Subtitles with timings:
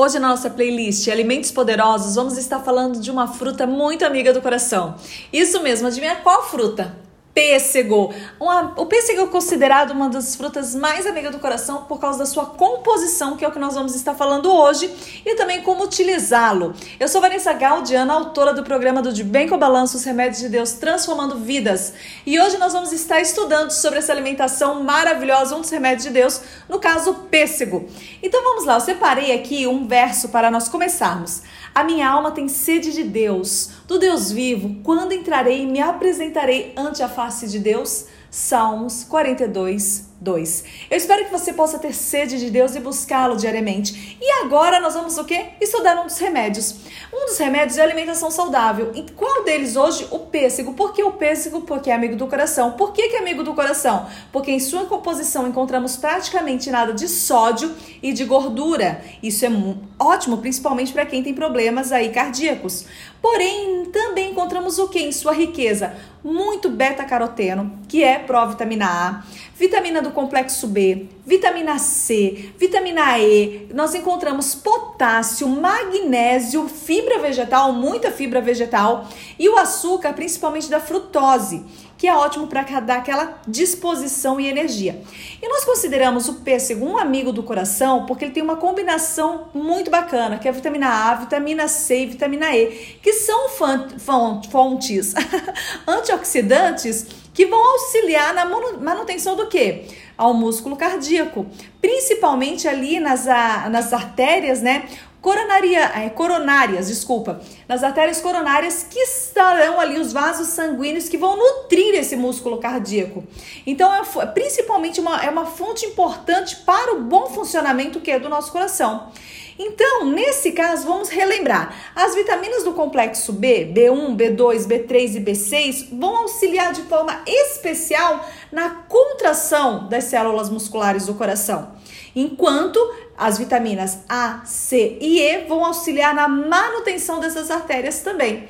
[0.00, 4.40] Hoje na nossa playlist Alimentos Poderosos vamos estar falando de uma fruta muito amiga do
[4.40, 4.94] coração.
[5.32, 6.96] Isso mesmo, adivinha qual fruta?
[7.38, 8.12] Pêssego.
[8.40, 12.26] Uma, o pêssego é considerado uma das frutas mais amigas do coração por causa da
[12.26, 14.90] sua composição, que é o que nós vamos estar falando hoje,
[15.24, 16.74] e também como utilizá-lo.
[16.98, 20.48] Eu sou Vanessa Gaudiana, autora do programa do De Bem com Balanço, os Remédios de
[20.48, 21.92] Deus Transformando Vidas.
[22.26, 26.40] E hoje nós vamos estar estudando sobre essa alimentação maravilhosa, um dos remédios de Deus,
[26.68, 27.88] no caso, pêssego.
[28.20, 31.42] Então vamos lá, eu separei aqui um verso para nós começarmos.
[31.72, 34.80] A minha alma tem sede de Deus, do Deus vivo.
[34.82, 38.06] Quando entrarei me apresentarei ante a face de Deus?
[38.30, 40.64] Salmos 42, 2.
[40.90, 44.18] Eu espero que você possa ter sede de Deus e buscá-lo diariamente.
[44.20, 45.50] E agora nós vamos o quê?
[45.60, 46.74] Estudar um dos remédios.
[47.12, 48.90] Um dos remédios é a alimentação saudável.
[48.94, 50.08] E qual deles hoje?
[50.10, 50.74] O pêssego.
[50.74, 51.60] Por que o pêssego?
[51.60, 52.72] Porque é amigo do coração.
[52.72, 54.06] Por que, que é amigo do coração?
[54.32, 59.02] Porque em sua composição encontramos praticamente nada de sódio e de gordura.
[59.22, 59.50] Isso é
[59.98, 62.84] ótimo, principalmente para quem tem problemas aí cardíacos.
[63.20, 65.94] Porém, também encontramos o que em sua riqueza?
[66.22, 69.24] Muito beta-caroteno, que é provitamina A,
[69.58, 78.12] vitamina do complexo B, vitamina C, vitamina E, nós encontramos potássio, magnésio, fibra vegetal, muita
[78.12, 81.64] fibra vegetal e o açúcar, principalmente da frutose
[81.98, 85.02] que é ótimo para dar aquela disposição e energia.
[85.42, 89.90] E nós consideramos o pêssego um amigo do coração porque ele tem uma combinação muito
[89.90, 95.12] bacana, que é a vitamina A, vitamina C e vitamina E, que são fontes
[95.84, 99.84] antioxidantes que vão auxiliar na manutenção do que?
[100.16, 101.46] Ao músculo cardíaco,
[101.80, 103.26] principalmente ali nas,
[103.70, 104.88] nas artérias, né?
[105.20, 111.36] Coronaria, é, coronárias, desculpa, nas artérias coronárias que estarão ali os vasos sanguíneos que vão
[111.36, 113.24] nutrir esse músculo cardíaco.
[113.66, 118.28] Então, é principalmente uma, é uma fonte importante para o bom funcionamento que é do
[118.28, 119.10] nosso coração.
[119.58, 125.88] Então, nesse caso, vamos relembrar: as vitaminas do complexo B, B1, B2, B3 e B6
[125.98, 131.72] vão auxiliar de forma especial na contração das células musculares do coração,
[132.14, 132.78] enquanto
[133.16, 138.48] as vitaminas A, C e E vão auxiliar na manutenção dessas artérias também.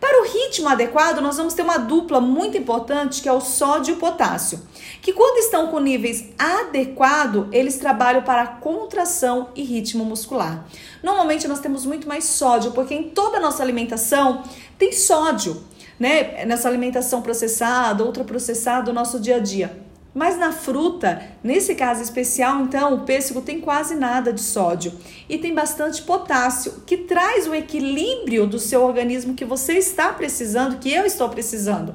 [0.00, 3.92] Para o ritmo adequado, nós vamos ter uma dupla muito importante que é o sódio
[3.92, 4.62] e o potássio,
[5.02, 10.64] que quando estão com níveis adequados, eles trabalham para contração e ritmo muscular.
[11.02, 14.42] Normalmente nós temos muito mais sódio, porque em toda a nossa alimentação
[14.78, 15.62] tem sódio,
[16.00, 16.46] né?
[16.46, 19.90] Nessa alimentação processada, ultraprocessada, do nosso dia a dia.
[20.12, 24.92] Mas na fruta, nesse caso especial, então, o pêssego tem quase nada de sódio
[25.28, 30.78] e tem bastante potássio, que traz o equilíbrio do seu organismo que você está precisando,
[30.78, 31.94] que eu estou precisando.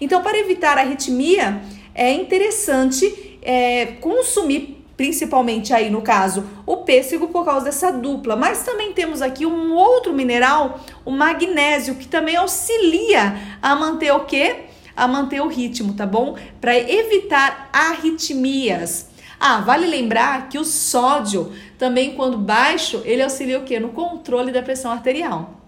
[0.00, 1.60] Então, para evitar a arritmia,
[1.92, 8.62] é interessante é, consumir principalmente aí no caso o pêssego por causa dessa dupla, mas
[8.62, 14.66] também temos aqui um outro mineral, o magnésio, que também auxilia a manter o que?
[14.96, 16.36] a manter o ritmo, tá bom?
[16.58, 19.10] Para evitar arritmias.
[19.38, 23.78] Ah, vale lembrar que o sódio, também quando baixo, ele auxilia o quê?
[23.78, 25.65] No controle da pressão arterial.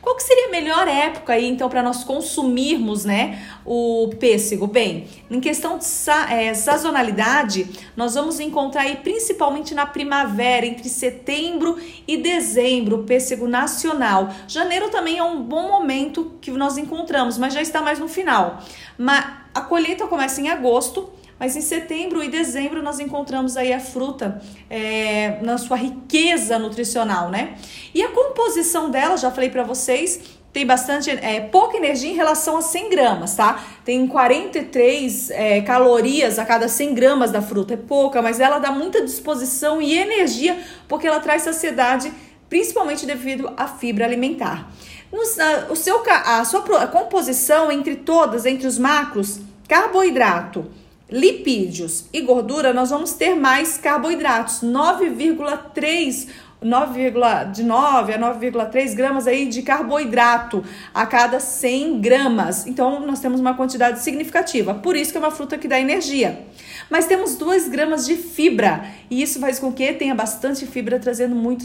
[0.00, 4.66] Qual que seria a melhor época aí, então, para nós consumirmos, né, o pêssego?
[4.66, 10.88] Bem, em questão de sa é, sazonalidade, nós vamos encontrar aí principalmente na primavera, entre
[10.88, 14.30] setembro e dezembro, o pêssego nacional.
[14.46, 18.62] Janeiro também é um bom momento que nós encontramos, mas já está mais no final.
[18.96, 19.24] Mas
[19.54, 24.40] a colheita começa em agosto, mas em setembro e dezembro nós encontramos aí a fruta
[24.68, 27.54] é, na sua riqueza nutricional, né?
[27.94, 32.56] E a composição dela, já falei para vocês, tem bastante, é, pouca energia em relação
[32.56, 33.62] a 100 gramas, tá?
[33.84, 38.72] Tem 43 é, calorias a cada 100 gramas da fruta, é pouca, mas ela dá
[38.72, 42.12] muita disposição e energia porque ela traz saciedade,
[42.48, 44.72] principalmente devido à fibra alimentar.
[45.12, 50.66] A, o seu, a sua a composição entre todas, entre os macros, carboidrato,
[51.10, 56.28] lipídios e gordura, nós vamos ter mais carboidratos, 9,3
[56.60, 57.12] 9,
[57.52, 62.66] de 9 a 9,3 gramas aí de carboidrato a cada 100 gramas.
[62.66, 64.74] Então, nós temos uma quantidade significativa.
[64.74, 66.46] Por isso que é uma fruta que dá energia.
[66.90, 71.36] Mas temos 2 gramas de fibra e isso faz com que tenha bastante fibra, trazendo
[71.36, 71.64] muito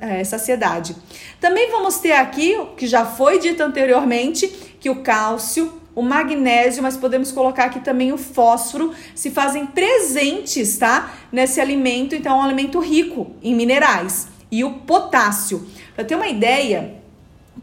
[0.00, 0.94] é, saciedade.
[1.40, 4.46] Também vamos ter aqui, que já foi dito anteriormente,
[4.78, 10.78] que o cálcio, o magnésio, mas podemos colocar aqui também o fósforo, se fazem presentes,
[10.78, 11.12] tá?
[11.32, 14.28] Nesse alimento, então é um alimento rico em minerais.
[14.48, 15.66] E o potássio.
[15.96, 17.02] Para ter uma ideia,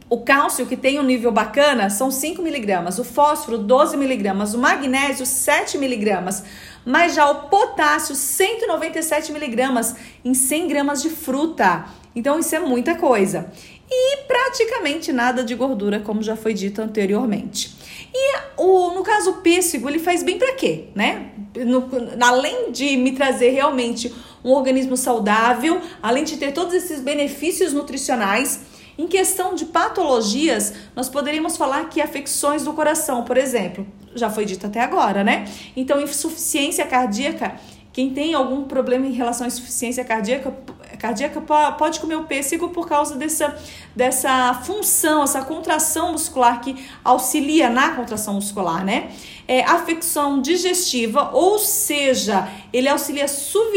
[0.10, 4.58] o cálcio, que tem um nível bacana, são 5 miligramas, o fósforo, 12 miligramas, o
[4.58, 6.44] magnésio, 7 miligramas,
[6.86, 9.96] mas já o potássio, 197 miligramas
[10.26, 11.86] em 100 gramas de fruta.
[12.14, 13.50] Então isso é muita coisa.
[13.90, 17.76] E praticamente nada de gordura, como já foi dito anteriormente.
[18.14, 21.32] E o, no caso o pêssego, ele faz bem para quê, né?
[21.66, 21.90] No,
[22.22, 28.62] além de me trazer realmente um organismo saudável, além de ter todos esses benefícios nutricionais,
[28.98, 33.86] em questão de patologias, nós poderíamos falar que afecções do coração, por exemplo,
[34.16, 35.46] já foi dito até agora, né?
[35.76, 37.60] Então, insuficiência cardíaca,
[37.92, 40.54] quem tem algum problema em relação à insuficiência cardíaca,
[40.98, 41.42] cardíaca
[41.78, 43.58] pode comer o pêssego por causa dessa,
[43.96, 49.12] dessa função, essa contração muscular que auxilia na contração muscular, né?
[49.48, 53.26] É, afecção digestiva, ou seja, ele auxilia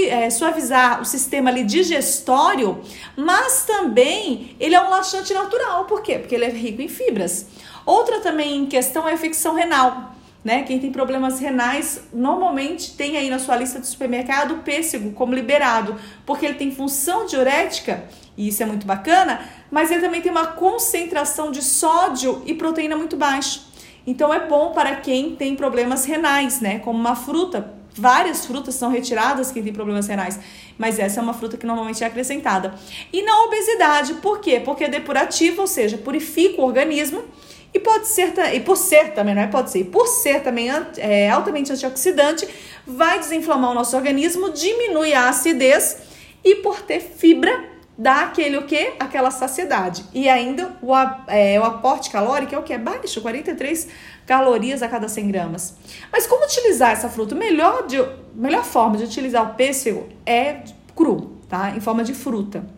[0.09, 2.81] é, suavizar o sistema ali digestório,
[3.17, 5.85] mas também ele é um laxante natural.
[5.85, 6.19] Por quê?
[6.19, 7.47] Porque ele é rico em fibras.
[7.85, 10.63] Outra também questão é a afecção renal né?
[10.63, 15.35] Quem tem problemas renais normalmente tem aí na sua lista de supermercado o pêssego como
[15.35, 18.05] liberado, porque ele tem função diurética,
[18.37, 19.41] e isso é muito bacana,
[19.71, 23.61] mas ele também tem uma concentração de sódio e proteína muito baixa.
[24.07, 26.79] Então é bom para quem tem problemas renais, né?
[26.79, 27.75] Como uma fruta.
[27.95, 30.39] Várias frutas são retiradas quem tem problemas renais,
[30.79, 32.75] mas essa é uma fruta que normalmente é acrescentada.
[33.13, 34.63] E na obesidade, por quê?
[34.65, 37.25] Porque é depurativa, ou seja, purifica o organismo
[37.73, 41.29] e pode ser, e por ser também, não é pode ser, por ser também é,
[41.29, 42.49] altamente antioxidante,
[42.87, 45.99] vai desinflamar o nosso organismo, diminui a acidez
[46.43, 47.65] e por ter fibra,
[47.97, 48.95] dá aquele o quê?
[48.99, 50.05] Aquela saciedade.
[50.15, 50.93] E ainda o,
[51.27, 52.73] é, o aporte calórico é o que?
[52.73, 53.89] É baixo, 43
[54.27, 55.77] calorias a cada 100 gramas.
[56.11, 57.35] Mas como utilizar essa fruta?
[57.35, 57.99] Melhor, de,
[58.35, 60.63] melhor forma de utilizar o pêssego é
[60.97, 61.71] cru, tá?
[61.77, 62.78] Em forma de fruta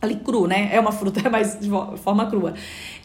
[0.00, 0.70] ali cru, né?
[0.72, 2.54] É uma fruta, mas de forma crua.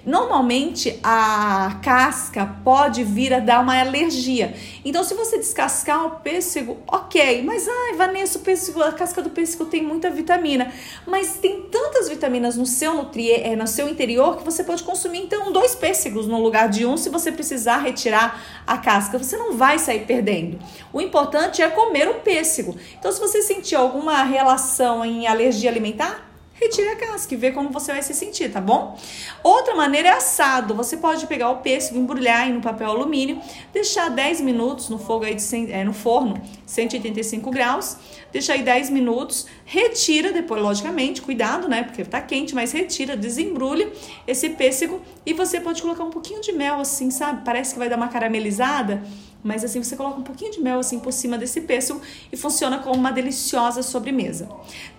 [0.05, 4.53] Normalmente a casca pode vir a dar uma alergia.
[4.83, 7.41] Então, se você descascar o pêssego, ok.
[7.41, 10.71] Mas, ai, Vanessa, o pêssego, a casca do pêssego tem muita vitamina.
[11.07, 15.19] Mas tem tantas vitaminas no seu nutri é, no seu interior que você pode consumir
[15.19, 19.17] então dois pêssegos no lugar de um se você precisar retirar a casca.
[19.17, 20.59] Você não vai sair perdendo.
[20.91, 22.75] O importante é comer o pêssego.
[22.99, 27.69] Então, se você sentir alguma relação em alergia alimentar, retire a casca e vê como
[27.69, 28.97] você vai se sentir, tá bom?
[29.43, 30.73] Outra maneira é assado.
[30.75, 33.41] Você pode pegar o pêssego, embrulhar no papel alumínio,
[33.71, 37.97] deixar 10 minutos no fogo aí de, é, no forno, 185 graus,
[38.31, 41.83] deixar aí 10 minutos, retira depois, logicamente, cuidado, né?
[41.83, 43.91] Porque tá quente, mas retira, desembrulha
[44.27, 47.43] esse pêssego e você pode colocar um pouquinho de mel assim, sabe?
[47.43, 49.03] Parece que vai dar uma caramelizada
[49.43, 52.01] mas assim você coloca um pouquinho de mel assim por cima desse pêssego
[52.31, 54.47] e funciona como uma deliciosa sobremesa.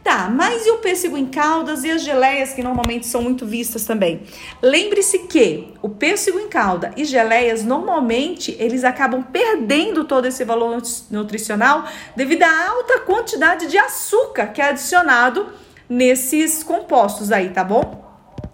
[0.03, 3.85] Tá, mas e o pêssego em caldas e as geleias que normalmente são muito vistas
[3.85, 4.23] também?
[4.63, 10.83] Lembre-se que o pêssego em calda e geleias normalmente eles acabam perdendo todo esse valor
[11.11, 15.49] nutricional devido à alta quantidade de açúcar que é adicionado
[15.89, 18.05] nesses compostos aí, tá bom?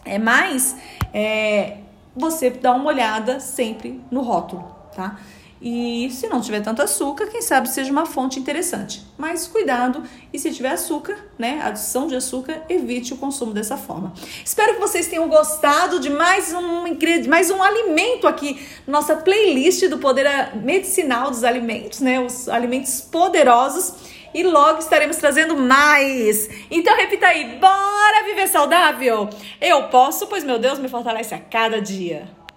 [0.04, 0.76] É mais
[1.12, 1.78] é,
[2.14, 5.18] você dá uma olhada sempre no rótulo, tá?
[5.62, 9.04] E se não tiver tanto açúcar, quem sabe seja uma fonte interessante.
[9.18, 10.02] Mas cuidado,
[10.32, 14.14] e se tiver açúcar, né, adição de açúcar, evite o consumo dessa forma.
[14.42, 16.80] Espero que vocês tenham gostado de mais um
[17.28, 20.26] mais um alimento aqui, nossa playlist do poder
[20.56, 24.20] medicinal dos alimentos, né, os alimentos poderosos.
[24.32, 26.48] E logo estaremos trazendo mais.
[26.70, 29.28] Então repita aí, bora viver saudável?
[29.60, 32.28] Eu posso, pois meu Deus me fortalece a cada dia.